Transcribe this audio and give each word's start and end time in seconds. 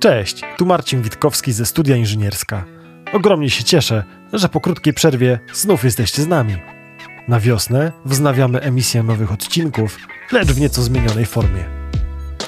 Cześć, 0.00 0.42
tu 0.56 0.66
Marcin 0.66 1.02
Witkowski 1.02 1.52
ze 1.52 1.66
Studia 1.66 1.96
Inżynierska. 1.96 2.64
Ogromnie 3.12 3.50
się 3.50 3.64
cieszę, 3.64 4.04
że 4.32 4.48
po 4.48 4.60
krótkiej 4.60 4.94
przerwie 4.94 5.38
znów 5.52 5.84
jesteście 5.84 6.22
z 6.22 6.26
nami. 6.26 6.56
Na 7.28 7.40
wiosnę 7.40 7.92
wznawiamy 8.04 8.60
emisję 8.60 9.02
nowych 9.02 9.32
odcinków, 9.32 9.98
lecz 10.32 10.48
w 10.48 10.60
nieco 10.60 10.82
zmienionej 10.82 11.26
formie. 11.26 11.64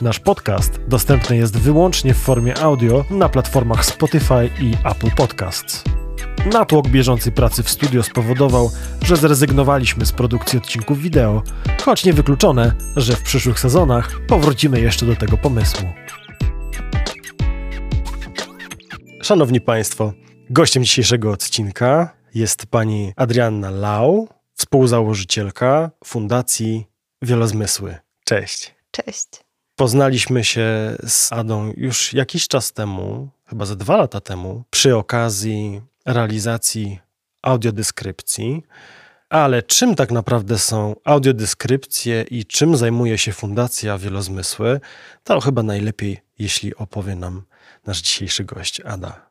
Nasz 0.03 0.21
podcast 0.21 0.81
dostępny 0.89 1.37
jest 1.37 1.59
wyłącznie 1.59 2.15
w 2.15 2.19
formie 2.19 2.59
audio 2.59 3.05
na 3.11 3.29
platformach 3.29 3.85
Spotify 3.85 4.51
i 4.61 4.75
Apple 4.85 5.11
Podcasts. 5.17 5.85
Natłok 6.53 6.89
bieżącej 6.89 7.33
pracy 7.33 7.63
w 7.63 7.71
studio 7.71 8.03
spowodował, 8.03 8.71
że 9.03 9.17
zrezygnowaliśmy 9.17 10.07
z 10.07 10.13
produkcji 10.13 10.59
odcinków 10.59 10.99
wideo, 10.99 11.43
choć 11.85 12.05
niewykluczone, 12.05 12.73
że 12.97 13.17
w 13.17 13.23
przyszłych 13.23 13.61
sezonach 13.61 14.21
powrócimy 14.27 14.81
jeszcze 14.81 15.07
do 15.07 15.17
tego 15.17 15.37
pomysłu. 15.37 15.89
Szanowni 19.31 19.61
Państwo, 19.61 20.13
gościem 20.51 20.85
dzisiejszego 20.85 21.31
odcinka 21.31 22.17
jest 22.35 22.67
pani 22.67 23.13
Adrianna 23.17 23.71
Lau, 23.71 24.29
współzałożycielka 24.55 25.91
Fundacji 26.05 26.87
Wielozmysły. 27.23 27.97
Cześć. 28.25 28.75
Cześć. 28.91 29.29
Poznaliśmy 29.77 30.45
się 30.45 30.67
z 31.07 31.33
Adą 31.33 31.73
już 31.77 32.13
jakiś 32.13 32.49
czas 32.49 32.73
temu, 32.73 33.29
chyba 33.47 33.65
ze 33.65 33.77
dwa 33.77 33.97
lata 33.97 34.21
temu, 34.21 34.65
przy 34.71 34.97
okazji 34.97 35.81
realizacji 36.07 36.99
audiodeskrypcji. 37.43 38.63
Ale 39.29 39.63
czym 39.63 39.95
tak 39.95 40.11
naprawdę 40.11 40.59
są 40.59 40.97
audiodeskrypcje 41.05 42.23
i 42.31 42.45
czym 42.45 42.77
zajmuje 42.77 43.19
się 43.19 43.33
Fundacja 43.33 43.99
Wielozmysły, 43.99 44.81
to 45.25 45.41
chyba 45.41 45.63
najlepiej, 45.63 46.21
jeśli 46.39 46.75
opowie 46.75 47.17
nam 47.17 47.43
nasz 47.87 48.01
dzisiejszy 48.01 48.45
gość, 48.45 48.81
Ada. 48.81 49.31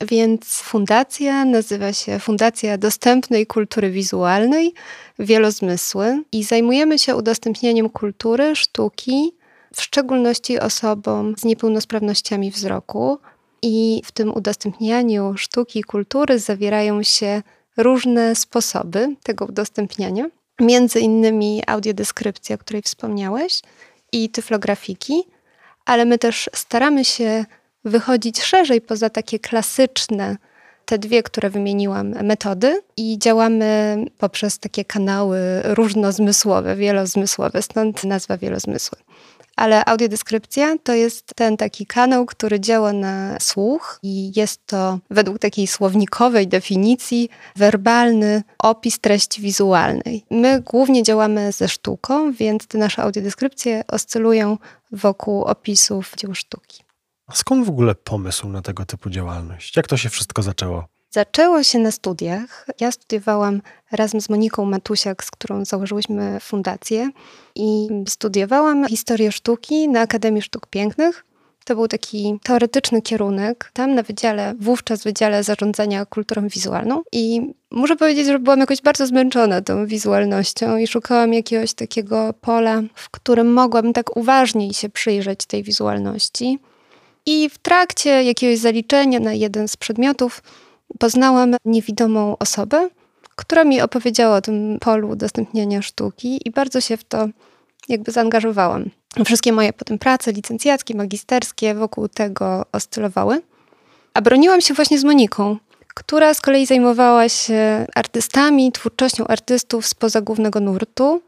Więc 0.00 0.44
fundacja 0.44 1.44
nazywa 1.44 1.92
się 1.92 2.18
Fundacja 2.18 2.78
Dostępnej 2.78 3.46
Kultury 3.46 3.90
Wizualnej 3.90 4.74
Wielozmysły 5.18 6.22
i 6.32 6.44
zajmujemy 6.44 6.98
się 6.98 7.16
udostępnianiem 7.16 7.88
kultury, 7.90 8.56
sztuki, 8.56 9.32
w 9.74 9.82
szczególności 9.82 10.60
osobom 10.60 11.34
z 11.38 11.44
niepełnosprawnościami 11.44 12.50
wzroku. 12.50 13.18
I 13.62 14.02
w 14.04 14.12
tym 14.12 14.34
udostępnianiu 14.34 15.34
sztuki 15.36 15.78
i 15.78 15.82
kultury 15.82 16.38
zawierają 16.38 17.02
się 17.02 17.42
różne 17.76 18.34
sposoby 18.34 19.16
tego 19.22 19.44
udostępniania, 19.44 20.26
między 20.60 21.00
innymi 21.00 21.62
audiodeskrypcja, 21.66 22.54
o 22.54 22.58
której 22.58 22.82
wspomniałeś, 22.82 23.60
i 24.12 24.30
tyflografiki, 24.30 25.24
ale 25.84 26.04
my 26.04 26.18
też 26.18 26.50
staramy 26.54 27.04
się 27.04 27.44
wychodzić 27.84 28.42
szerzej 28.42 28.80
poza 28.80 29.10
takie 29.10 29.38
klasyczne, 29.38 30.36
te 30.84 30.98
dwie, 30.98 31.22
które 31.22 31.50
wymieniłam, 31.50 32.08
metody 32.08 32.82
i 32.96 33.18
działamy 33.18 33.96
poprzez 34.18 34.58
takie 34.58 34.84
kanały 34.84 35.38
różnozmysłowe, 35.64 36.76
wielozmysłowe, 36.76 37.62
stąd 37.62 38.04
nazwa 38.04 38.36
wielozmysły. 38.36 38.98
Ale 39.56 39.84
audiodeskrypcja 39.84 40.76
to 40.84 40.94
jest 40.94 41.32
ten 41.34 41.56
taki 41.56 41.86
kanał, 41.86 42.26
który 42.26 42.60
działa 42.60 42.92
na 42.92 43.36
słuch 43.40 43.98
i 44.02 44.32
jest 44.36 44.66
to 44.66 44.98
według 45.10 45.38
takiej 45.38 45.66
słownikowej 45.66 46.48
definicji 46.48 47.28
werbalny 47.56 48.42
opis 48.58 49.00
treści 49.00 49.42
wizualnej. 49.42 50.24
My 50.30 50.60
głównie 50.60 51.02
działamy 51.02 51.52
ze 51.52 51.68
sztuką, 51.68 52.32
więc 52.32 52.66
te 52.66 52.78
nasze 52.78 53.02
audiodeskrypcje 53.02 53.84
oscylują 53.88 54.58
wokół 54.92 55.42
opisów 55.42 56.12
dzieł 56.16 56.34
sztuki. 56.34 56.82
A 57.26 57.34
skąd 57.34 57.66
w 57.66 57.68
ogóle 57.68 57.94
pomysł 57.94 58.48
na 58.48 58.62
tego 58.62 58.84
typu 58.84 59.10
działalność? 59.10 59.76
Jak 59.76 59.86
to 59.86 59.96
się 59.96 60.08
wszystko 60.08 60.42
zaczęło? 60.42 60.84
Zaczęło 61.10 61.62
się 61.62 61.78
na 61.78 61.90
studiach. 61.90 62.66
Ja 62.80 62.92
studiowałam 62.92 63.62
razem 63.90 64.20
z 64.20 64.28
Moniką 64.28 64.64
Matusiak, 64.64 65.24
z 65.24 65.30
którą 65.30 65.64
założyłyśmy 65.64 66.40
fundację 66.40 67.10
i 67.54 67.88
studiowałam 68.08 68.88
historię 68.88 69.32
sztuki 69.32 69.88
na 69.88 70.00
Akademii 70.00 70.42
Sztuk 70.42 70.66
Pięknych. 70.66 71.24
To 71.64 71.74
był 71.74 71.88
taki 71.88 72.38
teoretyczny 72.42 73.02
kierunek, 73.02 73.70
tam 73.72 73.94
na 73.94 74.02
wydziale, 74.02 74.54
wówczas 74.60 75.04
Wydziale 75.04 75.44
Zarządzania 75.44 76.06
Kulturą 76.06 76.48
Wizualną. 76.48 77.02
I 77.12 77.40
muszę 77.70 77.96
powiedzieć, 77.96 78.26
że 78.26 78.38
byłam 78.38 78.60
jakoś 78.60 78.82
bardzo 78.82 79.06
zmęczona 79.06 79.60
tą 79.60 79.86
wizualnością 79.86 80.76
i 80.76 80.86
szukałam 80.86 81.34
jakiegoś 81.34 81.74
takiego 81.74 82.34
pola, 82.40 82.82
w 82.94 83.10
którym 83.10 83.52
mogłabym 83.52 83.92
tak 83.92 84.16
uważniej 84.16 84.74
się 84.74 84.88
przyjrzeć 84.88 85.46
tej 85.46 85.62
wizualności. 85.62 86.58
I 87.26 87.48
w 87.48 87.58
trakcie 87.58 88.22
jakiegoś 88.24 88.58
zaliczenia 88.58 89.20
na 89.20 89.32
jeden 89.32 89.68
z 89.68 89.76
przedmiotów 89.76 90.42
poznałam 90.98 91.54
niewidomą 91.64 92.38
osobę, 92.38 92.88
która 93.36 93.64
mi 93.64 93.80
opowiedziała 93.80 94.36
o 94.36 94.40
tym 94.40 94.78
polu 94.80 95.08
udostępniania 95.08 95.82
sztuki 95.82 96.40
i 96.44 96.50
bardzo 96.50 96.80
się 96.80 96.96
w 96.96 97.04
to 97.04 97.28
jakby 97.88 98.12
zaangażowałam. 98.12 98.90
Wszystkie 99.24 99.52
moje 99.52 99.72
potem 99.72 99.98
prace 99.98 100.32
licencjackie, 100.32 100.94
magisterskie 100.94 101.74
wokół 101.74 102.08
tego 102.08 102.66
oscylowały. 102.72 103.42
A 104.14 104.20
broniłam 104.20 104.60
się 104.60 104.74
właśnie 104.74 104.98
z 104.98 105.04
Moniką, 105.04 105.56
która 105.94 106.34
z 106.34 106.40
kolei 106.40 106.66
zajmowała 106.66 107.28
się 107.28 107.86
artystami, 107.94 108.72
twórczością 108.72 109.26
artystów 109.26 109.86
spoza 109.86 110.20
głównego 110.20 110.60
nurtu. 110.60 111.22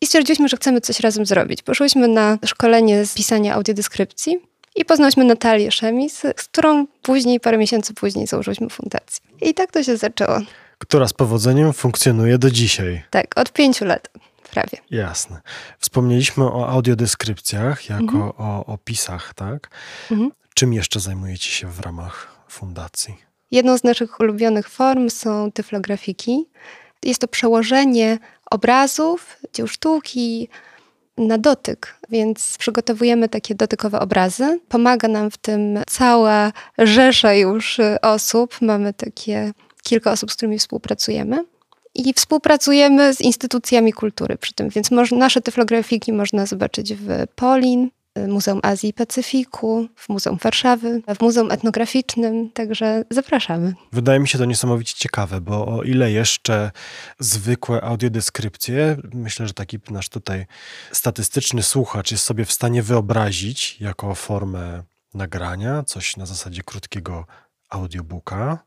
I 0.00 0.06
stwierdziliśmy, 0.06 0.48
że 0.48 0.56
chcemy 0.56 0.80
coś 0.80 1.00
razem 1.00 1.26
zrobić. 1.26 1.62
Poszłyśmy 1.62 2.08
na 2.08 2.38
szkolenie 2.46 3.06
z 3.06 3.14
pisania 3.14 3.54
audiodeskrypcji 3.54 4.51
i 4.76 4.84
poznałyśmy 4.84 5.24
Natalię 5.24 5.72
Szemis, 5.72 6.18
z 6.18 6.44
którą 6.48 6.86
później, 7.02 7.40
parę 7.40 7.58
miesięcy 7.58 7.94
później 7.94 8.26
założyliśmy 8.26 8.70
fundację. 8.70 9.24
I 9.40 9.54
tak 9.54 9.72
to 9.72 9.82
się 9.82 9.96
zaczęło. 9.96 10.40
Która 10.78 11.08
z 11.08 11.12
powodzeniem 11.12 11.72
funkcjonuje 11.72 12.38
do 12.38 12.50
dzisiaj. 12.50 13.02
Tak, 13.10 13.38
od 13.38 13.52
pięciu 13.52 13.84
lat 13.84 14.08
prawie. 14.50 14.78
Jasne. 14.90 15.40
Wspomnieliśmy 15.78 16.44
o 16.44 16.68
audiodeskrypcjach 16.68 17.88
jako 17.88 18.02
mhm. 18.02 18.32
o 18.38 18.66
opisach, 18.66 19.34
tak? 19.34 19.70
Mhm. 20.10 20.30
Czym 20.54 20.72
jeszcze 20.72 21.00
zajmujecie 21.00 21.50
się 21.50 21.70
w 21.70 21.80
ramach 21.80 22.44
fundacji? 22.48 23.16
Jedną 23.50 23.78
z 23.78 23.84
naszych 23.84 24.20
ulubionych 24.20 24.68
form 24.68 25.10
są 25.10 25.52
tyflografiki. 25.52 26.46
Jest 27.02 27.20
to 27.20 27.28
przełożenie 27.28 28.18
obrazów, 28.50 29.36
dzieł 29.52 29.66
sztuki, 29.66 30.48
na 31.18 31.38
dotyk, 31.38 31.96
więc 32.10 32.56
przygotowujemy 32.58 33.28
takie 33.28 33.54
dotykowe 33.54 34.00
obrazy. 34.00 34.60
Pomaga 34.68 35.08
nam 35.08 35.30
w 35.30 35.36
tym 35.36 35.78
cała 35.86 36.52
rzesza 36.78 37.34
już 37.34 37.80
osób. 38.02 38.60
Mamy 38.60 38.94
takie 38.94 39.52
kilka 39.82 40.12
osób, 40.12 40.32
z 40.32 40.36
którymi 40.36 40.58
współpracujemy. 40.58 41.44
I 41.94 42.12
współpracujemy 42.14 43.14
z 43.14 43.20
instytucjami 43.20 43.92
kultury 43.92 44.38
przy 44.38 44.54
tym, 44.54 44.68
więc 44.68 44.90
nasze 45.12 45.40
tyflografiki 45.40 46.12
można 46.12 46.46
zobaczyć 46.46 46.94
w 46.94 47.08
Polin, 47.34 47.90
Muzeum 48.28 48.60
Azji 48.62 48.88
i 48.88 48.92
Pacyfiku, 48.92 49.88
w 49.96 50.08
Muzeum 50.08 50.38
Warszawy, 50.42 51.02
w 51.18 51.20
Muzeum 51.20 51.50
Etnograficznym, 51.50 52.50
także 52.50 53.04
zapraszamy. 53.10 53.74
Wydaje 53.92 54.20
mi 54.20 54.28
się 54.28 54.38
to 54.38 54.44
niesamowicie 54.44 54.94
ciekawe, 54.96 55.40
bo 55.40 55.66
o 55.66 55.82
ile 55.82 56.12
jeszcze 56.12 56.70
zwykłe 57.18 57.80
audiodeskrypcje, 57.80 58.96
myślę, 59.14 59.46
że 59.46 59.54
taki 59.54 59.78
nasz 59.90 60.08
tutaj 60.08 60.46
statystyczny 60.92 61.62
słuchacz 61.62 62.10
jest 62.10 62.24
sobie 62.24 62.44
w 62.44 62.52
stanie 62.52 62.82
wyobrazić 62.82 63.80
jako 63.80 64.14
formę 64.14 64.82
nagrania, 65.14 65.82
coś 65.82 66.16
na 66.16 66.26
zasadzie 66.26 66.62
krótkiego 66.62 67.26
audiobooka, 67.68 68.58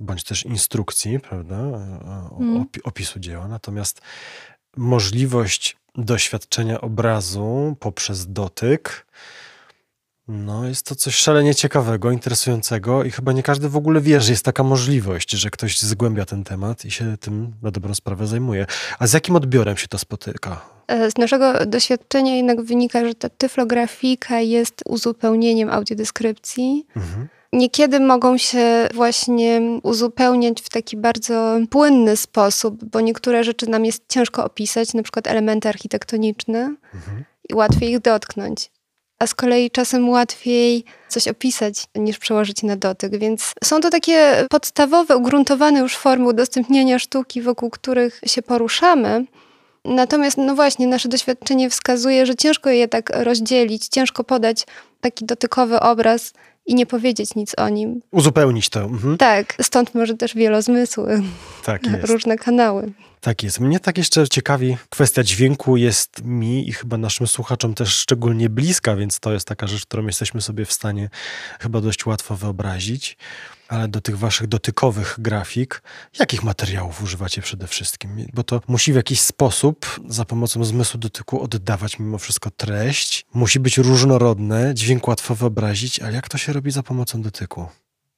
bądź 0.00 0.24
też 0.24 0.44
instrukcji, 0.44 1.20
prawda, 1.20 1.54
mm. 2.40 2.66
opisu 2.84 3.20
dzieła. 3.20 3.48
Natomiast 3.48 4.00
możliwość 4.76 5.76
doświadczenia 5.94 6.80
obrazu 6.80 7.76
poprzez 7.80 8.32
dotyk. 8.32 9.06
No, 10.28 10.68
jest 10.68 10.86
to 10.86 10.94
coś 10.94 11.14
szalenie 11.14 11.54
ciekawego, 11.54 12.10
interesującego 12.10 13.04
i 13.04 13.10
chyba 13.10 13.32
nie 13.32 13.42
każdy 13.42 13.68
w 13.68 13.76
ogóle 13.76 14.00
wie, 14.00 14.20
że 14.20 14.32
jest 14.32 14.44
taka 14.44 14.62
możliwość, 14.62 15.30
że 15.30 15.50
ktoś 15.50 15.80
zgłębia 15.80 16.24
ten 16.24 16.44
temat 16.44 16.84
i 16.84 16.90
się 16.90 17.16
tym 17.20 17.52
na 17.62 17.70
dobrą 17.70 17.94
sprawę 17.94 18.26
zajmuje. 18.26 18.66
A 18.98 19.06
z 19.06 19.12
jakim 19.12 19.36
odbiorem 19.36 19.76
się 19.76 19.88
to 19.88 19.98
spotyka? 19.98 20.60
E, 20.86 21.10
z 21.10 21.18
naszego 21.18 21.66
doświadczenia 21.66 22.36
jednak 22.36 22.62
wynika, 22.62 23.04
że 23.04 23.14
ta 23.14 23.28
tyflografika 23.28 24.40
jest 24.40 24.82
uzupełnieniem 24.86 25.70
audiodeskrypcji. 25.70 26.86
Mhm 26.96 27.28
niekiedy 27.52 28.00
mogą 28.00 28.38
się 28.38 28.88
właśnie 28.94 29.60
uzupełniać 29.82 30.62
w 30.62 30.68
taki 30.68 30.96
bardzo 30.96 31.58
płynny 31.70 32.16
sposób, 32.16 32.84
bo 32.84 33.00
niektóre 33.00 33.44
rzeczy 33.44 33.70
nam 33.70 33.84
jest 33.84 34.04
ciężko 34.08 34.44
opisać, 34.44 34.94
na 34.94 35.02
przykład 35.02 35.26
elementy 35.26 35.68
architektoniczne 35.68 36.74
mhm. 36.94 37.24
i 37.48 37.54
łatwiej 37.54 37.90
ich 37.90 37.98
dotknąć. 37.98 38.70
A 39.18 39.26
z 39.26 39.34
kolei 39.34 39.70
czasem 39.70 40.08
łatwiej 40.08 40.84
coś 41.08 41.28
opisać 41.28 41.86
niż 41.94 42.18
przełożyć 42.18 42.62
na 42.62 42.76
dotyk. 42.76 43.18
Więc 43.18 43.52
są 43.64 43.80
to 43.80 43.90
takie 43.90 44.46
podstawowe, 44.50 45.16
ugruntowane 45.16 45.80
już 45.80 45.96
formy 45.96 46.28
udostępniania 46.28 46.98
sztuki, 46.98 47.42
wokół 47.42 47.70
których 47.70 48.20
się 48.26 48.42
poruszamy. 48.42 49.24
Natomiast, 49.84 50.36
no 50.36 50.54
właśnie, 50.54 50.86
nasze 50.86 51.08
doświadczenie 51.08 51.70
wskazuje, 51.70 52.26
że 52.26 52.34
ciężko 52.34 52.70
je 52.70 52.88
tak 52.88 53.10
rozdzielić, 53.14 53.88
ciężko 53.88 54.24
podać 54.24 54.66
taki 55.00 55.24
dotykowy 55.24 55.80
obraz 55.80 56.32
i 56.66 56.74
nie 56.74 56.86
powiedzieć 56.86 57.34
nic 57.34 57.52
o 57.58 57.68
nim. 57.68 58.00
Uzupełnić 58.10 58.68
to. 58.68 58.80
Mhm. 58.80 59.18
Tak, 59.18 59.54
stąd 59.62 59.94
może 59.94 60.14
też 60.16 60.34
wielozmysły, 60.34 61.22
Tak 61.64 61.86
jest. 61.86 62.04
różne 62.04 62.36
kanały. 62.36 62.92
Tak 63.22 63.42
jest. 63.42 63.60
Mnie 63.60 63.80
tak 63.80 63.98
jeszcze 63.98 64.28
ciekawi, 64.28 64.76
kwestia 64.90 65.22
dźwięku 65.22 65.76
jest 65.76 66.24
mi 66.24 66.68
i 66.68 66.72
chyba 66.72 66.96
naszym 66.96 67.26
słuchaczom 67.26 67.74
też 67.74 67.96
szczególnie 67.96 68.50
bliska, 68.50 68.96
więc 68.96 69.20
to 69.20 69.32
jest 69.32 69.48
taka 69.48 69.66
rzecz, 69.66 69.86
którą 69.86 70.06
jesteśmy 70.06 70.40
sobie 70.40 70.64
w 70.64 70.72
stanie 70.72 71.10
chyba 71.60 71.80
dość 71.80 72.06
łatwo 72.06 72.36
wyobrazić. 72.36 73.16
Ale 73.68 73.88
do 73.88 74.00
tych 74.00 74.18
waszych 74.18 74.46
dotykowych 74.46 75.16
grafik, 75.18 75.82
jakich 76.18 76.42
materiałów 76.42 77.02
używacie 77.02 77.42
przede 77.42 77.66
wszystkim? 77.66 78.26
Bo 78.34 78.42
to 78.42 78.60
musi 78.68 78.92
w 78.92 78.96
jakiś 78.96 79.20
sposób 79.20 80.00
za 80.08 80.24
pomocą 80.24 80.64
zmysłu 80.64 81.00
dotyku 81.00 81.42
oddawać 81.42 81.98
mimo 81.98 82.18
wszystko 82.18 82.50
treść. 82.50 83.26
Musi 83.34 83.60
być 83.60 83.78
różnorodne, 83.78 84.74
dźwięk 84.74 85.08
łatwo 85.08 85.34
wyobrazić, 85.34 86.00
ale 86.00 86.12
jak 86.12 86.28
to 86.28 86.38
się 86.38 86.52
robi 86.52 86.70
za 86.70 86.82
pomocą 86.82 87.22
dotyku? 87.22 87.68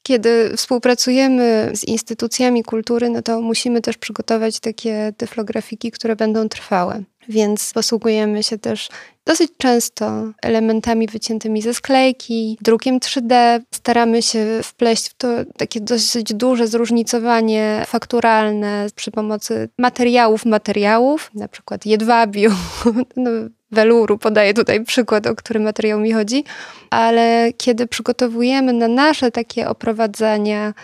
Kiedy 0.07 0.57
współpracujemy 0.57 1.71
z 1.75 1.85
instytucjami 1.85 2.63
kultury, 2.63 3.11
no 3.11 3.23
to 3.23 3.41
musimy 3.41 3.81
też 3.81 3.97
przygotować 3.97 4.61
takie 4.61 5.13
tyflografiki, 5.17 5.91
które 5.91 6.17
będą 6.17 6.49
trwałe. 6.49 7.03
Więc 7.29 7.73
posługujemy 7.73 8.43
się 8.43 8.59
też 8.59 8.89
dosyć 9.27 9.51
często 9.59 10.33
elementami 10.43 11.07
wyciętymi 11.07 11.63
ze 11.63 11.75
sklejki, 11.75 12.59
drukiem 12.61 12.99
3D. 12.99 13.61
Staramy 13.75 14.23
się 14.23 14.61
wpleść 14.63 15.09
w 15.09 15.15
to 15.15 15.29
takie 15.57 15.81
dosyć 15.81 16.35
duże 16.35 16.67
zróżnicowanie 16.67 17.83
fakturalne 17.87 18.87
przy 18.95 19.11
pomocy 19.11 19.69
materiałów, 19.79 20.45
materiałów, 20.45 21.31
na 21.35 21.49
przykład 21.49 21.87
jedwabiu, 21.87 22.51
no, 23.17 23.31
weluru, 23.71 24.19
podaję 24.19 24.55
tutaj 24.55 24.85
przykład, 24.85 25.27
o 25.27 25.35
który 25.35 25.61
materiał 25.61 26.01
mi 26.01 26.13
chodzi, 26.13 26.45
ale 26.91 27.53
kiedy 27.57 27.87
przygotowujemy 27.87 28.73
na 28.73 28.89
nasze 28.89 29.31
takie 29.31 29.69
oprowadzania 29.69 30.75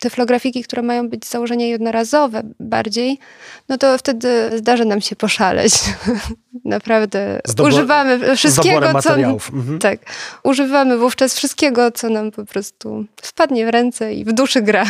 tyflografiki, 0.00 0.64
które 0.64 0.82
mają 0.82 1.08
być 1.08 1.26
z 1.26 1.30
założenia 1.30 1.66
jednorazowe 1.66 2.42
bardziej, 2.60 3.18
no 3.68 3.78
to 3.78 3.98
wtedy 3.98 4.50
zdarzy 4.58 4.84
nam 4.84 5.00
się 5.00 5.16
poszaleć. 5.16 5.74
Naprawdę. 6.64 7.40
Używamy 7.62 8.36
wszystkiego, 8.36 9.02
co... 9.02 9.14
Mhm. 9.14 9.78
Tak. 9.78 10.00
Używamy 10.42 10.98
wówczas 10.98 11.34
wszystkiego, 11.34 11.90
co 11.90 12.08
nam 12.08 12.30
po 12.30 12.44
prostu 12.44 13.04
wpadnie 13.22 13.66
w 13.66 13.68
ręce 13.68 14.14
i 14.14 14.24
w 14.24 14.32
duszy 14.32 14.62
gra. 14.62 14.84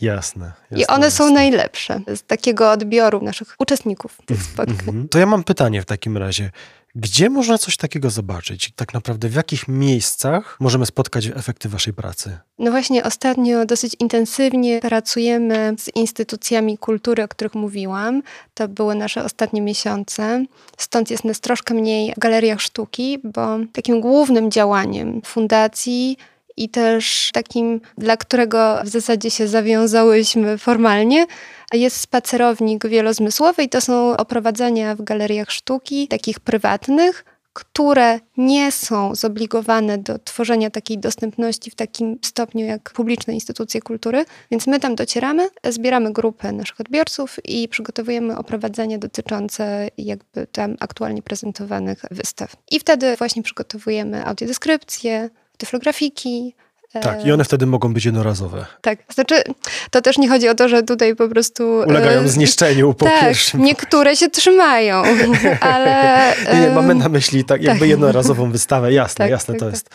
Jasne, 0.00 0.52
jasne. 0.70 0.84
I 0.84 0.86
one 0.86 1.10
są 1.10 1.24
jasne. 1.24 1.34
najlepsze 1.34 2.00
z 2.16 2.22
takiego 2.22 2.70
odbioru 2.70 3.22
naszych 3.22 3.54
uczestników 3.58 4.18
tych 4.26 4.42
spotkań. 4.42 4.76
Mhm. 4.78 5.08
To 5.08 5.18
ja 5.18 5.26
mam 5.26 5.44
pytanie 5.44 5.82
w 5.82 5.84
takim 5.84 6.16
razie. 6.16 6.50
Gdzie 6.94 7.30
można 7.30 7.58
coś 7.58 7.76
takiego 7.76 8.10
zobaczyć? 8.10 8.72
Tak 8.76 8.94
naprawdę 8.94 9.28
w 9.28 9.34
jakich 9.34 9.68
miejscach 9.68 10.56
możemy 10.60 10.86
spotkać 10.86 11.26
efekty 11.26 11.68
waszej 11.68 11.94
pracy? 11.94 12.38
No 12.58 12.70
właśnie, 12.70 13.04
ostatnio 13.04 13.66
dosyć 13.66 13.96
intensywnie 13.98 14.80
pracujemy 14.80 15.74
z 15.78 15.96
instytucjami 15.96 16.78
kultury, 16.78 17.22
o 17.22 17.28
których 17.28 17.54
mówiłam. 17.54 18.22
To 18.54 18.68
były 18.68 18.94
nasze 18.94 19.24
ostatnie 19.24 19.62
miesiące. 19.62 20.44
Stąd 20.76 21.10
jest 21.10 21.24
nas 21.24 21.40
troszkę 21.40 21.74
mniej 21.74 22.12
w 22.16 22.18
galeriach 22.18 22.60
sztuki, 22.60 23.18
bo 23.24 23.58
takim 23.72 24.00
głównym 24.00 24.50
działaniem 24.50 25.22
fundacji 25.24 26.16
i 26.60 26.68
też 26.68 27.30
takim, 27.32 27.80
dla 27.98 28.16
którego 28.16 28.80
w 28.84 28.88
zasadzie 28.88 29.30
się 29.30 29.48
zawiązałyśmy 29.48 30.58
formalnie, 30.58 31.26
jest 31.72 32.00
spacerownik 32.00 32.86
wielozmysłowy 32.86 33.62
i 33.62 33.68
to 33.68 33.80
są 33.80 34.16
oprowadzania 34.16 34.94
w 34.94 35.02
galeriach 35.02 35.50
sztuki, 35.50 36.08
takich 36.08 36.40
prywatnych, 36.40 37.24
które 37.52 38.20
nie 38.36 38.72
są 38.72 39.14
zobligowane 39.14 39.98
do 39.98 40.18
tworzenia 40.18 40.70
takiej 40.70 40.98
dostępności 40.98 41.70
w 41.70 41.74
takim 41.74 42.18
stopniu 42.24 42.66
jak 42.66 42.90
publiczne 42.90 43.34
instytucje 43.34 43.80
kultury. 43.80 44.24
Więc 44.50 44.66
my 44.66 44.80
tam 44.80 44.94
docieramy, 44.94 45.48
zbieramy 45.64 46.12
grupę 46.12 46.52
naszych 46.52 46.80
odbiorców 46.80 47.36
i 47.44 47.68
przygotowujemy 47.68 48.36
oprowadzenia 48.36 48.98
dotyczące 48.98 49.88
jakby 49.98 50.46
tam 50.46 50.76
aktualnie 50.80 51.22
prezentowanych 51.22 52.02
wystaw. 52.10 52.56
I 52.70 52.80
wtedy 52.80 53.16
właśnie 53.16 53.42
przygotowujemy 53.42 54.26
audiodeskrypcje, 54.26 55.30
tyflografiki, 55.60 56.54
Tak, 56.92 57.24
i 57.26 57.32
one 57.32 57.44
wtedy 57.44 57.66
mogą 57.66 57.94
być 57.94 58.04
jednorazowe. 58.04 58.66
tak, 58.80 58.98
znaczy 59.14 59.42
to 59.90 60.00
też 60.02 60.18
nie 60.18 60.28
chodzi 60.28 60.48
o 60.48 60.54
to, 60.54 60.68
że 60.68 60.82
tutaj 60.82 61.16
po 61.16 61.28
prostu... 61.28 61.64
Ulegają 61.86 62.20
e, 62.20 62.28
zniszczeniu 62.28 62.94
po 62.94 63.04
tak, 63.04 63.20
pierwszym. 63.20 63.62
niektóre 63.62 64.16
się 64.16 64.28
trzymają, 64.30 65.02
ale... 65.60 66.34
Nie, 66.52 66.68
e, 66.68 66.74
mamy 66.74 66.94
na 66.94 67.08
myśli 67.08 67.44
tak, 67.44 67.62
jakby 67.62 67.80
tak. 67.80 67.88
jednorazową 67.88 68.50
wystawę. 68.50 68.92
Jasne, 68.92 69.24
Tak, 69.24 69.30
jasne 69.30 69.54
tak, 69.54 69.58
to 69.60 69.66
tak. 69.66 69.74
jest. 69.74 69.90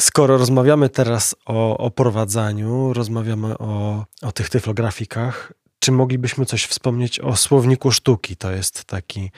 Skoro 0.00 0.36
rozmawiamy 0.38 0.88
teraz 0.88 1.34
o 1.46 1.78
oprowadzaniu, 1.78 2.92
rozmawiamy 2.92 3.58
o, 3.58 4.04
o 4.22 4.32
tych 4.32 4.50
tyflografikach, 4.50 5.52
czy 5.78 5.92
moglibyśmy 5.92 6.46
coś 6.46 6.64
wspomnieć 6.64 7.20
o 7.20 7.36
słowniku 7.36 7.90
sztuki? 7.92 8.36
To 8.36 8.50
jest 8.50 8.84
taki 8.84 9.30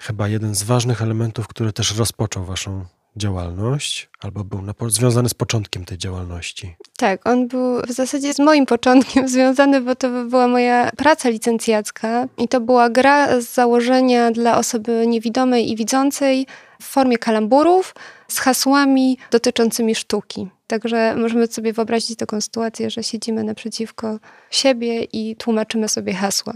chyba 0.00 0.28
jeden 0.28 0.54
z 0.54 0.62
ważnych 0.62 1.02
elementów, 1.02 1.48
który 1.48 1.72
też 1.72 1.96
rozpoczął 1.96 2.44
waszą 2.44 2.84
działalność, 3.16 4.08
albo 4.20 4.44
był 4.44 4.62
na, 4.62 4.74
związany 4.88 5.28
z 5.28 5.34
początkiem 5.34 5.84
tej 5.84 5.98
działalności. 5.98 6.76
Tak, 6.96 7.28
on 7.28 7.48
był 7.48 7.80
w 7.80 7.92
zasadzie 7.92 8.34
z 8.34 8.38
moim 8.38 8.66
początkiem 8.66 9.28
związany, 9.34 9.80
bo 9.80 9.94
to 9.94 10.24
była 10.24 10.48
moja 10.48 10.90
praca 10.96 11.28
licencjacka 11.28 12.28
i 12.38 12.48
to 12.48 12.60
była 12.60 12.90
gra 12.90 13.40
z 13.40 13.54
założenia 13.54 14.30
dla 14.30 14.58
osoby 14.58 15.06
niewidomej 15.06 15.70
i 15.70 15.76
widzącej 15.76 16.46
w 16.80 16.84
formie 16.84 17.18
kalamburów 17.18 17.94
z 18.28 18.38
hasłami 18.38 19.18
dotyczącymi 19.30 19.94
sztuki. 19.94 20.48
Także 20.66 21.14
możemy 21.16 21.46
sobie 21.46 21.72
wyobrazić 21.72 22.18
taką 22.18 22.40
sytuację, 22.40 22.90
że 22.90 23.02
siedzimy 23.02 23.44
naprzeciwko 23.44 24.18
siebie 24.50 25.04
i 25.04 25.36
tłumaczymy 25.36 25.88
sobie 25.88 26.14
hasła. 26.14 26.54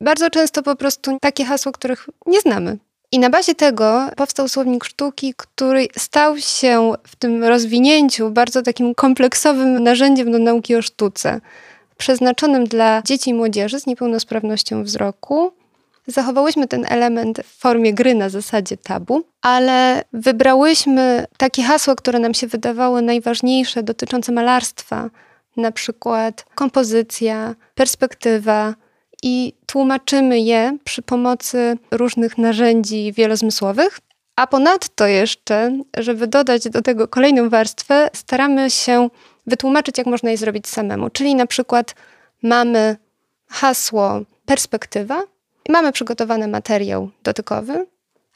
Bardzo 0.00 0.30
często 0.30 0.62
po 0.62 0.76
prostu 0.76 1.18
takie 1.20 1.44
hasła, 1.44 1.72
których 1.72 2.08
nie 2.26 2.40
znamy. 2.40 2.78
I 3.12 3.18
na 3.18 3.30
bazie 3.30 3.54
tego 3.54 4.08
powstał 4.16 4.48
słownik 4.48 4.84
sztuki, 4.84 5.34
który 5.36 5.86
stał 5.98 6.38
się 6.38 6.92
w 7.06 7.16
tym 7.16 7.44
rozwinięciu 7.44 8.30
bardzo 8.30 8.62
takim 8.62 8.94
kompleksowym 8.94 9.82
narzędziem 9.82 10.32
do 10.32 10.38
nauki 10.38 10.76
o 10.76 10.82
sztuce, 10.82 11.40
przeznaczonym 11.96 12.64
dla 12.64 13.02
dzieci 13.04 13.30
i 13.30 13.34
młodzieży 13.34 13.80
z 13.80 13.86
niepełnosprawnością 13.86 14.84
wzroku. 14.84 15.52
Zachowałyśmy 16.06 16.68
ten 16.68 16.86
element 16.88 17.40
w 17.44 17.58
formie 17.60 17.94
gry 17.94 18.14
na 18.14 18.28
zasadzie 18.28 18.76
tabu, 18.76 19.22
ale 19.42 20.04
wybrałyśmy 20.12 21.26
takie 21.36 21.62
hasła, 21.62 21.94
które 21.94 22.18
nam 22.18 22.34
się 22.34 22.46
wydawały 22.46 23.02
najważniejsze 23.02 23.82
dotyczące 23.82 24.32
malarstwa, 24.32 25.10
na 25.56 25.72
przykład 25.72 26.44
kompozycja, 26.54 27.54
perspektywa, 27.74 28.74
i 29.22 29.52
tłumaczymy 29.66 30.40
je 30.40 30.78
przy 30.84 31.02
pomocy 31.02 31.78
różnych 31.90 32.38
narzędzi 32.38 33.12
wielozmysłowych. 33.12 34.00
A 34.36 34.46
ponadto 34.46 35.06
jeszcze, 35.06 35.78
żeby 35.98 36.26
dodać 36.26 36.68
do 36.68 36.82
tego 36.82 37.08
kolejną 37.08 37.48
warstwę, 37.48 38.10
staramy 38.12 38.70
się 38.70 39.08
wytłumaczyć, 39.46 39.98
jak 39.98 40.06
można 40.06 40.30
je 40.30 40.36
zrobić 40.36 40.66
samemu. 40.68 41.10
Czyli 41.10 41.34
na 41.34 41.46
przykład 41.46 41.94
mamy 42.42 42.96
hasło 43.48 44.20
perspektywa 44.46 45.22
mamy 45.68 45.92
przygotowany 45.92 46.48
materiał 46.48 47.10
dotykowy, 47.22 47.86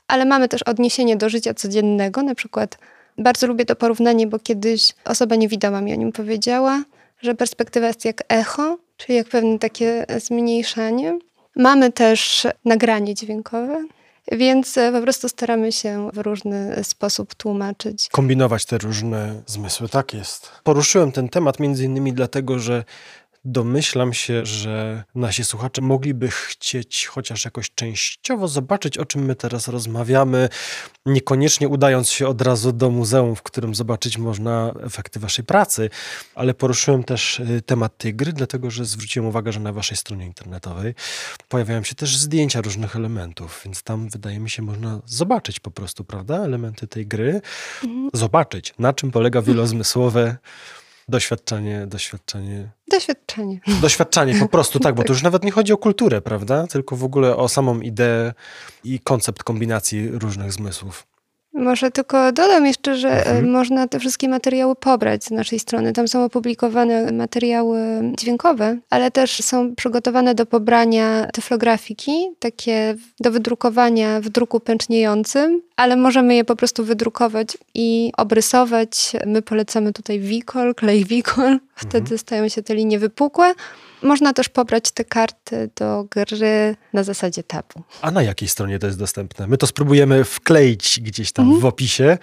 ale 0.09 0.25
mamy 0.25 0.49
też 0.49 0.63
odniesienie 0.63 1.17
do 1.17 1.29
życia 1.29 1.55
codziennego. 1.55 2.23
Na 2.23 2.35
przykład 2.35 2.79
bardzo 3.19 3.47
lubię 3.47 3.65
to 3.65 3.77
porównanie, 3.77 4.27
bo 4.27 4.39
kiedyś 4.39 4.95
osoba 5.05 5.37
niewidoma 5.37 5.81
mi 5.81 5.93
o 5.93 5.97
nim 5.97 6.13
powiedziała, 6.13 6.83
że 7.21 7.35
perspektywa 7.35 7.87
jest 7.87 8.05
jak 8.05 8.23
echo, 8.29 8.79
czyli 9.01 9.19
jak 9.19 9.29
pewne 9.29 9.59
takie 9.59 10.07
zmniejszanie. 10.19 11.19
Mamy 11.57 11.93
też 11.93 12.47
nagranie 12.65 13.15
dźwiękowe, 13.15 13.87
więc 14.33 14.79
e, 14.79 14.93
po 14.93 15.01
prostu 15.01 15.29
staramy 15.29 15.73
się 15.73 16.11
w 16.13 16.19
różny 16.19 16.85
sposób 16.85 17.35
tłumaczyć. 17.35 18.09
Kombinować 18.09 18.65
te 18.65 18.79
różne 18.79 19.43
zmysły, 19.47 19.89
tak 19.89 20.15
jest. 20.15 20.51
Poruszyłem 20.65 21.13
ten 21.13 21.29
temat 21.29 21.61
między 21.61 21.85
innymi 21.85 22.13
dlatego, 22.13 22.59
że 22.59 22.85
domyślam 23.45 24.13
się, 24.13 24.47
że 24.47 25.05
nasi 25.15 25.45
słuchacze 25.45 25.83
mogliby 25.83 26.29
chcieć 26.31 27.07
chociaż 27.07 27.45
jakoś 27.45 27.71
częściowo 27.75 28.49
zobaczyć, 28.49 28.99
o 28.99 29.05
czym 29.05 29.25
my 29.25 29.35
teraz 29.35 29.69
rozmawiamy, 29.69 30.49
niekoniecznie 31.07 31.69
udając 31.69 32.11
się 32.11 32.29
od 32.29 32.43
razu 32.43 32.73
do 32.73 32.91
muzeum, 32.91 33.37
w 33.37 33.43
którym 33.43 33.75
zobaczyć 33.75 34.19
można 34.19 34.75
efekty 34.83 35.21
waszej 35.21 35.45
pracy, 35.45 35.91
ale 36.35 36.55
poruszyłem 36.55 37.05
też 37.05 37.41
y, 37.41 37.63
temat 37.67 37.99
tej 37.99 38.15
gry, 38.15 38.33
dlatego 38.33 38.71
że 38.71 38.85
zwróciłem 38.85 39.29
uwagę, 39.29 39.53
że 39.53 39.61
na 39.61 39.73
waszej 39.73 39.97
stronie 39.97 40.27
internetowej 40.27 40.95
pojawiają 41.49 41.83
się 41.83 41.95
też 41.95 42.17
zdjęcia 42.17 42.61
różnych 42.61 42.97
elementów, 42.97 43.61
więc 43.65 43.83
tam 43.83 44.09
wydaje 44.09 44.41
mi 44.41 44.51
się 44.51 44.63
można 44.63 45.01
zobaczyć 45.07 45.61
po 45.61 45.71
prostu, 45.71 46.05
prawda, 46.05 46.45
elementy 46.45 46.87
tej 46.87 47.07
gry, 47.07 47.41
zobaczyć 48.15 48.75
na 48.79 48.93
czym 48.93 49.11
polega 49.11 49.43
wielozmysłowe 49.51 50.37
Doświadczenie, 51.11 51.87
doświadczenie. 51.87 52.71
Doświadczenie. 52.91 53.61
Doświadczenie 53.83 54.35
po 54.41 54.49
prostu, 54.49 54.79
tak, 54.79 54.95
bo 54.95 55.03
to 55.03 55.13
już 55.13 55.23
nawet 55.23 55.45
nie 55.45 55.51
chodzi 55.51 55.73
o 55.73 55.77
kulturę, 55.77 56.21
prawda? 56.21 56.67
Tylko 56.67 56.97
w 56.97 57.05
ogóle 57.05 57.37
o 57.37 57.49
samą 57.49 57.81
ideę 57.81 58.33
i 58.85 59.01
koncept 59.01 59.43
kombinacji 59.43 60.09
różnych 60.09 60.53
zmysłów. 60.53 61.10
Może 61.53 61.91
tylko 61.91 62.33
dodam 62.33 62.67
jeszcze, 62.67 62.97
że 62.97 63.11
e, 63.11 63.27
Mhm. 63.27 63.51
można 63.51 63.89
te 63.89 63.99
wszystkie 63.99 64.29
materiały 64.29 64.77
pobrać 64.77 65.25
z 65.25 65.31
naszej 65.31 65.59
strony. 65.59 65.93
Tam 65.93 66.09
są 66.09 66.25
opublikowane 66.25 67.13
materiały 67.13 67.79
dźwiękowe, 68.19 68.79
ale 68.91 69.11
też 69.11 69.43
są 69.45 69.75
przygotowane 69.75 70.35
do 70.35 70.47
pobrania 70.47 71.27
tyflografiki, 71.27 72.29
takie 72.39 72.95
do 73.21 73.31
wydrukowania 73.31 74.21
w 74.21 74.29
druku 74.29 74.61
pęczniejącym, 74.61 75.63
ale 75.77 75.97
możemy 75.97 76.35
je 76.35 76.45
po 76.45 76.57
prostu 76.57 76.85
wydrukować 76.85 77.59
i 77.75 78.13
obrysować. 78.17 79.13
My 79.27 79.43
polecamy 79.43 79.93
tutaj 79.93 80.21
Wikol, 80.21 80.75
klej 80.75 81.05
Wikol, 81.05 81.59
wtedy 81.87 82.19
stają 82.19 82.49
się 82.49 82.63
te 82.63 82.75
linie 82.75 82.99
wypukłe. 82.99 83.55
Można 84.03 84.33
też 84.33 84.49
pobrać 84.49 84.91
te 84.91 85.05
karty 85.05 85.71
do 85.77 86.05
gry 86.11 86.77
na 86.93 87.05
zasadzie 87.05 87.43
tabu. 87.43 87.83
A 88.03 88.11
na 88.11 88.23
jakiej 88.23 88.49
stronie 88.49 88.79
to 88.79 88.87
jest 88.87 88.99
dostępne? 88.99 89.47
My 89.47 89.57
to 89.57 89.67
spróbujemy 89.67 90.25
wkleić 90.25 91.01
gdzieś 91.03 91.33
tam 91.33 91.61
w 91.61 91.65
opisie, 91.65 92.19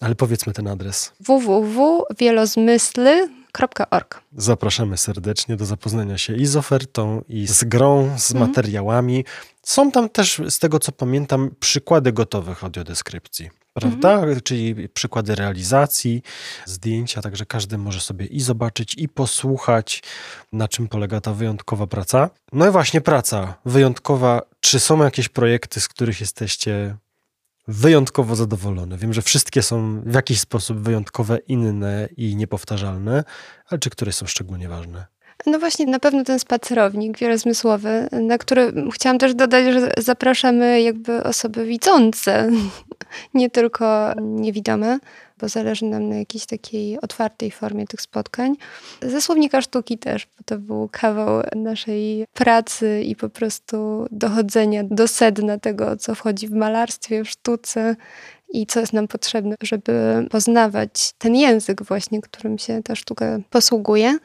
ale 0.00 0.14
powiedzmy 0.14 0.52
ten 0.52 0.68
adres. 0.68 1.12
www.wielozmysly.org 1.20 4.20
Zapraszamy 4.36 4.96
serdecznie 4.96 5.56
do 5.56 5.66
zapoznania 5.66 6.18
się 6.18 6.34
i 6.34 6.46
z 6.46 6.56
ofertą, 6.56 7.22
i 7.28 7.46
z 7.46 7.64
grą, 7.64 8.10
z 8.18 8.34
materiałami. 8.34 9.24
Są 9.62 9.90
tam 9.90 10.08
też, 10.08 10.42
z 10.48 10.58
tego 10.58 10.78
co 10.78 10.92
pamiętam, 10.92 11.50
przykłady 11.60 12.12
gotowych 12.12 12.64
audiodeskrypcji, 12.64 13.50
prawda? 13.72 14.22
Czyli 14.44 14.88
przykłady 14.88 15.34
realizacji, 15.34 16.22
zdjęcia, 16.66 17.22
także 17.22 17.46
każdy 17.46 17.78
może 17.78 18.00
sobie 18.00 18.26
i 18.26 18.40
zobaczyć, 18.40 18.94
i 18.94 19.08
posłuchać, 19.08 20.02
na 20.52 20.68
czym 20.68 20.88
polega 20.88 21.20
ta 21.20 21.32
wyjątkowa 21.32 21.86
praca. 21.86 22.30
No 22.52 22.68
i 22.68 22.70
właśnie 22.70 23.00
praca 23.00 23.54
wyjątkowa. 23.64 24.42
Czy 24.60 24.80
są 24.80 25.04
jakieś 25.04 25.28
projekty, 25.28 25.80
z 25.80 25.88
których 25.88 26.20
jesteście 26.20 26.96
wyjątkowo 27.68 28.36
zadowolone? 28.36 28.98
Wiem, 28.98 29.12
że 29.12 29.22
wszystkie 29.22 29.62
są 29.62 30.02
w 30.06 30.14
jakiś 30.14 30.40
sposób 30.40 30.78
wyjątkowe, 30.78 31.38
inne 31.38 32.08
i 32.16 32.36
niepowtarzalne, 32.36 33.24
ale 33.66 33.78
czy 33.78 33.90
któreś 33.90 34.14
są 34.14 34.26
szczególnie 34.26 34.68
ważne? 34.68 35.06
No 35.46 35.58
właśnie, 35.58 35.86
na 35.86 35.98
pewno 35.98 36.24
ten 36.24 36.38
spacerownik 36.38 37.18
wielozmysłowy, 37.18 38.08
na 38.12 38.38
który 38.38 38.72
chciałam 38.94 39.18
też 39.18 39.34
dodać, 39.34 39.64
że 39.64 39.92
zapraszamy 39.98 40.82
jakby 40.82 41.22
osoby 41.22 41.64
widzące, 41.64 42.50
nie 43.34 43.50
tylko 43.50 44.14
niewidome, 44.20 44.98
bo 45.40 45.48
zależy 45.48 45.84
nam 45.84 46.08
na 46.08 46.16
jakiejś 46.16 46.46
takiej 46.46 47.00
otwartej 47.00 47.50
formie 47.50 47.86
tych 47.86 48.00
spotkań. 48.00 48.54
Ze 49.02 49.20
słownika 49.20 49.62
sztuki 49.62 49.98
też, 49.98 50.26
bo 50.26 50.44
to 50.44 50.58
był 50.58 50.88
kawał 50.92 51.42
naszej 51.56 52.26
pracy 52.34 53.02
i 53.02 53.16
po 53.16 53.28
prostu 53.28 54.06
dochodzenia 54.10 54.84
do 54.84 55.08
sedna 55.08 55.58
tego, 55.58 55.96
co 55.96 56.14
wchodzi 56.14 56.48
w 56.48 56.52
malarstwie, 56.52 57.24
w 57.24 57.30
sztuce 57.30 57.96
i 58.52 58.66
co 58.66 58.80
jest 58.80 58.92
nam 58.92 59.08
potrzebne, 59.08 59.54
żeby 59.62 60.26
poznawać 60.30 61.12
ten 61.18 61.34
język 61.34 61.82
właśnie, 61.82 62.20
którym 62.20 62.58
się 62.58 62.82
ta 62.82 62.94
sztuka 62.94 63.38
posługuje 63.50 64.18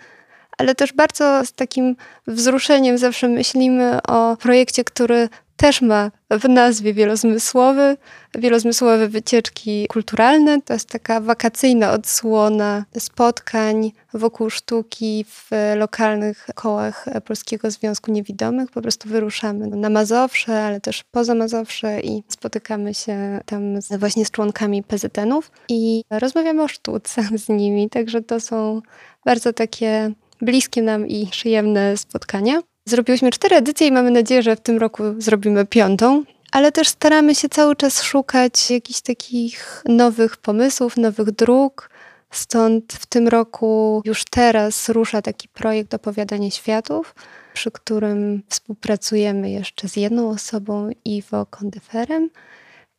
ale 0.57 0.75
też 0.75 0.93
bardzo 0.93 1.45
z 1.45 1.53
takim 1.53 1.95
wzruszeniem 2.27 2.97
zawsze 2.97 3.27
myślimy 3.27 3.99
o 4.07 4.37
projekcie, 4.37 4.83
który 4.83 5.29
też 5.57 5.81
ma 5.81 6.11
w 6.31 6.49
nazwie 6.49 6.93
wielozmysłowy, 6.93 7.97
wielozmysłowe 8.35 9.07
wycieczki 9.07 9.87
kulturalne. 9.87 10.61
To 10.61 10.73
jest 10.73 10.89
taka 10.89 11.21
wakacyjna 11.21 11.91
odsłona 11.91 12.85
spotkań 12.99 13.91
wokół 14.13 14.49
sztuki 14.49 15.25
w 15.29 15.49
lokalnych 15.75 16.47
kołach 16.55 17.05
Polskiego 17.25 17.71
Związku 17.71 18.11
Niewidomych. 18.11 18.71
Po 18.71 18.81
prostu 18.81 19.09
wyruszamy 19.09 19.67
na 19.67 19.89
Mazowsze, 19.89 20.63
ale 20.63 20.81
też 20.81 21.03
poza 21.11 21.35
Mazowsze 21.35 21.99
i 21.99 22.23
spotykamy 22.27 22.93
się 22.93 23.39
tam 23.45 23.81
z, 23.81 23.99
właśnie 23.99 24.25
z 24.25 24.31
członkami 24.31 24.83
PZN-ów 24.83 25.51
i 25.69 26.03
rozmawiamy 26.09 26.63
o 26.63 26.67
sztuce 26.67 27.21
z 27.45 27.49
nimi. 27.49 27.89
Także 27.89 28.21
to 28.21 28.39
są 28.39 28.81
bardzo 29.25 29.53
takie 29.53 30.11
bliskie 30.41 30.81
nam 30.81 31.07
i 31.07 31.27
przyjemne 31.27 31.97
spotkania. 31.97 32.61
Zrobiłyśmy 32.85 33.31
cztery 33.31 33.55
edycje 33.55 33.87
i 33.87 33.91
mamy 33.91 34.11
nadzieję, 34.11 34.43
że 34.43 34.55
w 34.55 34.61
tym 34.61 34.77
roku 34.77 35.03
zrobimy 35.17 35.65
piątą. 35.65 36.23
Ale 36.51 36.71
też 36.71 36.87
staramy 36.87 37.35
się 37.35 37.49
cały 37.49 37.75
czas 37.75 38.01
szukać 38.01 38.71
jakichś 38.71 39.01
takich 39.01 39.83
nowych 39.85 40.37
pomysłów, 40.37 40.97
nowych 40.97 41.31
dróg. 41.31 41.89
Stąd 42.31 42.93
w 42.93 43.05
tym 43.05 43.27
roku 43.27 44.01
już 44.05 44.25
teraz 44.25 44.89
rusza 44.89 45.21
taki 45.21 45.47
projekt 45.47 45.93
Opowiadanie 45.93 46.51
Światów, 46.51 47.15
przy 47.53 47.71
którym 47.71 48.43
współpracujemy 48.49 49.51
jeszcze 49.51 49.89
z 49.89 49.95
jedną 49.95 50.29
osobą, 50.29 50.89
Iwo 51.05 51.45
Kondeferem. 51.45 52.29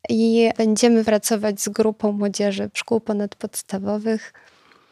I 0.09 0.51
będziemy 0.59 1.05
pracować 1.05 1.61
z 1.61 1.69
grupą 1.69 2.13
młodzieży 2.13 2.71
szkół 2.75 3.01
ponadpodstawowych 3.01 4.33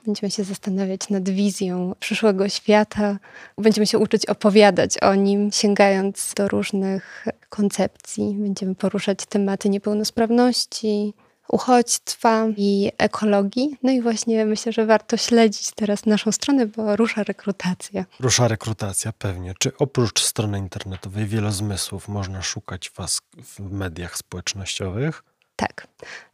Będziemy 0.06 0.30
się 0.30 0.44
zastanawiać 0.44 1.08
nad 1.08 1.28
wizją 1.28 1.94
przyszłego 2.00 2.48
świata. 2.48 3.18
Będziemy 3.58 3.86
się 3.86 3.98
uczyć 3.98 4.26
opowiadać 4.26 4.98
o 4.98 5.14
nim, 5.14 5.52
sięgając 5.52 6.34
do 6.36 6.48
różnych 6.48 7.26
koncepcji. 7.48 8.36
Będziemy 8.38 8.74
poruszać 8.74 9.18
tematy 9.28 9.68
niepełnosprawności, 9.68 11.14
uchodźstwa 11.48 12.46
i 12.56 12.92
ekologii. 12.98 13.78
No 13.82 13.92
i 13.92 14.00
właśnie 14.00 14.46
myślę, 14.46 14.72
że 14.72 14.86
warto 14.86 15.16
śledzić 15.16 15.70
teraz 15.74 16.06
naszą 16.06 16.32
stronę, 16.32 16.66
bo 16.66 16.96
rusza 16.96 17.22
rekrutacja. 17.22 18.04
Rusza 18.20 18.48
rekrutacja, 18.48 19.12
pewnie. 19.12 19.54
Czy 19.58 19.76
oprócz 19.78 20.22
strony 20.22 20.58
internetowej 20.58 21.26
Wielozmysłów 21.26 22.08
można 22.08 22.42
szukać 22.42 22.90
Was 22.96 23.20
w 23.36 23.60
mediach 23.60 24.16
społecznościowych? 24.16 25.22
Tak. 25.56 25.86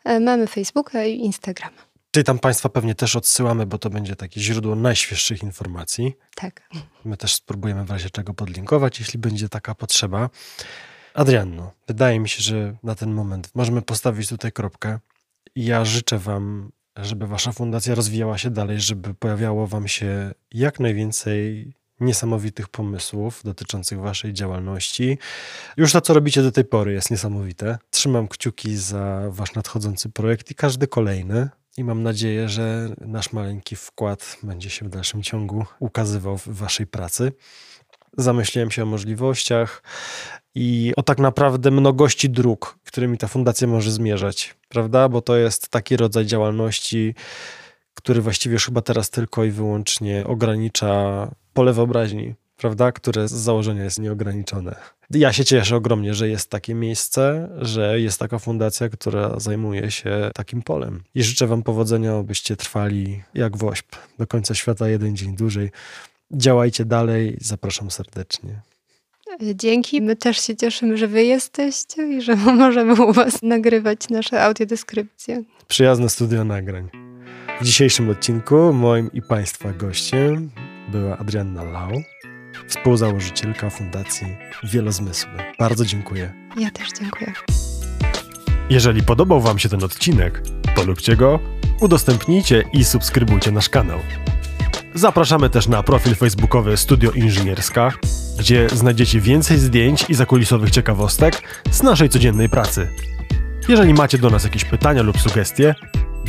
E, 0.05 0.21
Mamy 0.21 0.47
Facebooka 0.47 1.05
i 1.05 1.19
Instagrama. 1.19 1.90
Czyli 2.11 2.25
tam 2.25 2.39
Państwa 2.39 2.69
pewnie 2.69 2.95
też 2.95 3.17
odsyłamy, 3.17 3.67
bo 3.67 3.79
to 3.79 3.91
będzie 3.91 4.17
takie 4.17 4.41
źródło 4.41 4.75
najświeższych 4.75 5.43
informacji. 5.43 6.17
Tak. 6.35 6.69
My 7.05 7.17
też 7.17 7.35
spróbujemy 7.35 7.85
w 7.85 7.91
razie 7.91 8.11
czego 8.11 8.35
podlinkować, 8.35 9.01
jeśli 9.01 9.19
będzie 9.19 9.49
taka 9.49 9.75
potrzeba. 9.75 10.31
Adrianno, 11.15 11.73
wydaje 11.89 12.21
mi 12.21 12.29
się, 12.29 12.43
że 12.43 12.77
na 12.83 12.95
ten 12.95 13.13
moment 13.13 13.51
możemy 13.55 13.83
postawić 13.83 14.29
tutaj 14.29 14.53
kropkę. 14.53 14.99
Ja 15.57 15.85
życzę 15.85 16.19
Wam, 16.19 16.73
żeby 16.97 17.27
Wasza 17.27 17.53
fundacja 17.53 17.95
rozwijała 17.95 18.39
się 18.39 18.51
dalej, 18.51 18.81
żeby 18.81 19.15
pojawiało 19.15 19.67
Wam 19.67 19.89
się 19.89 20.35
jak 20.53 20.81
najwięcej 20.81 21.73
niesamowitych 22.01 22.69
pomysłów 22.69 23.41
dotyczących 23.45 24.01
Waszej 24.01 24.33
działalności. 24.33 25.19
Już 25.77 25.93
to, 25.93 26.01
co 26.01 26.15
robicie 26.15 26.43
do 26.43 26.53
tej 26.53 26.65
pory, 26.65 26.93
jest 26.93 27.11
niesamowite. 27.11 27.79
Trzymam 27.91 28.29
kciuki 28.29 28.77
za 28.77 29.23
Wasz 29.29 29.55
nadchodzący 29.55 30.09
projekt 30.09 30.51
i 30.51 30.55
każdy 30.55 30.87
kolejny. 30.87 31.49
I 31.77 31.85
mam 31.85 32.03
nadzieję, 32.03 32.49
że 32.49 32.95
nasz 33.01 33.33
maleńki 33.33 33.77
wkład 33.77 34.37
będzie 34.43 34.71
się 34.71 34.85
w 34.85 34.89
dalszym 34.89 35.23
ciągu 35.23 35.65
ukazywał 35.79 36.39
w 36.39 36.49
Waszej 36.49 36.87
pracy. 36.87 37.33
Zamyśliłem 38.17 38.71
się 38.71 38.83
o 38.83 38.87
możliwościach 38.87 39.83
i 40.55 40.93
o 40.97 41.03
tak 41.03 41.19
naprawdę 41.19 41.71
mnogości 41.71 42.31
dróg, 42.31 42.79
którymi 42.85 43.19
ta 43.19 43.29
fundacja 43.29 43.67
może 43.67 43.91
zmierzać, 43.91 44.55
prawda? 44.69 45.09
Bo 45.09 45.23
to 45.23 45.37
jest 45.37 45.69
taki 45.69 45.97
rodzaj 45.97 46.27
działalności, 46.27 47.15
który 47.95 48.21
właściwie 48.21 48.53
już 48.53 48.65
chyba 48.65 48.83
teraz 48.83 49.11
tylko 49.11 49.45
i 49.45 49.51
wyłącznie 49.51 50.27
ogranicza 50.27 51.29
pole 51.53 51.73
wyobraźni, 51.73 52.35
prawda? 52.61 52.93
Które 52.93 53.29
z 53.29 53.33
założenia 53.33 53.85
jest 53.85 53.99
nieograniczone. 53.99 54.75
Ja 55.11 55.33
się 55.33 55.45
cieszę 55.45 55.77
ogromnie, 55.77 56.15
że 56.15 56.29
jest 56.29 56.51
takie 56.51 56.75
miejsce, 56.75 57.49
że 57.59 58.01
jest 58.01 58.19
taka 58.19 58.39
fundacja, 58.39 58.89
która 58.89 59.41
zajmuje 59.41 59.91
się 59.91 60.31
takim 60.35 60.63
polem. 60.63 61.03
I 61.15 61.23
życzę 61.23 61.47
Wam 61.47 61.63
powodzenia, 61.63 62.17
abyście 62.17 62.57
trwali 62.57 63.23
jak 63.35 63.57
wośp 63.57 63.87
do 64.19 64.27
końca 64.27 64.55
świata 64.55 64.89
jeden 64.89 65.17
dzień 65.17 65.37
dłużej. 65.37 65.71
Działajcie 66.33 66.85
dalej, 66.85 67.37
zapraszam 67.41 67.91
serdecznie. 67.91 68.61
Dzięki. 69.55 70.03
My 70.03 70.17
też 70.17 70.41
się 70.41 70.57
cieszymy, 70.57 70.97
że 70.97 71.07
wy 71.09 71.25
jesteście 71.25 72.09
i 72.09 72.23
że 72.23 72.37
możemy 72.65 73.05
u 73.05 73.13
was 73.13 73.43
nagrywać 73.43 74.09
nasze 74.09 74.43
audiodeskrypcje. 74.43 75.43
Przyjazne 75.69 76.09
studio 76.09 76.45
nagrań. 76.45 76.89
W 77.61 77.65
dzisiejszym 77.65 78.11
odcinku 78.11 78.73
moim 78.73 79.11
i 79.13 79.23
Państwa 79.23 79.73
gościem 79.73 80.51
była 80.93 81.19
Adrianna 81.19 81.63
Lau, 81.63 82.03
współzałożycielka 82.67 83.71
Fundacji 83.71 84.27
Wielozmysły. 84.65 85.31
Bardzo 85.59 85.85
dziękuję. 85.85 86.33
Ja 86.59 86.71
też 86.71 86.89
dziękuję. 87.01 87.33
Jeżeli 88.71 89.03
podobał 89.03 89.41
Wam 89.41 89.59
się 89.59 89.69
ten 89.69 89.85
odcinek, 89.85 90.43
polubcie 90.75 91.17
go, 91.17 91.41
udostępnijcie 91.81 92.65
i 92.73 92.85
subskrybujcie 92.85 93.51
nasz 93.51 93.69
kanał. 93.69 93.99
Zapraszamy 94.95 95.51
też 95.51 95.69
na 95.69 95.83
profil 95.83 96.15
facebookowy 96.15 96.77
Studio 96.77 97.11
Inżynierska, 97.11 97.93
gdzie 98.39 98.69
znajdziecie 98.69 99.21
więcej 99.21 99.59
zdjęć 99.59 100.05
i 100.09 100.15
zakulisowych 100.15 100.71
ciekawostek 100.71 101.43
z 101.71 101.83
naszej 101.83 102.09
codziennej 102.09 102.49
pracy. 102.49 102.89
Jeżeli 103.69 103.95
macie 103.95 104.19
do 104.19 104.31
nas 104.31 104.45
jakieś 104.45 104.65
pytania 104.65 105.03
lub 105.03 105.21
sugestie, 105.21 105.75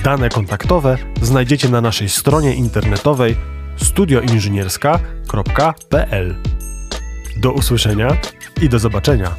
Dane 0.03 0.29
kontaktowe 0.29 0.97
znajdziecie 1.21 1.69
na 1.69 1.81
naszej 1.81 2.09
stronie 2.09 2.55
internetowej 2.55 3.35
studioinżynierska.pl. 3.77 6.35
Do 7.37 7.51
usłyszenia 7.51 8.17
i 8.61 8.69
do 8.69 8.79
zobaczenia. 8.79 9.35